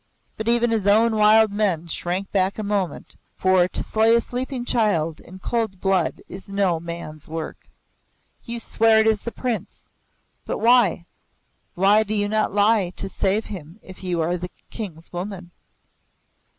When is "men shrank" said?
1.51-2.31